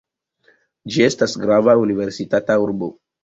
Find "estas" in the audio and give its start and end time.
1.09-1.35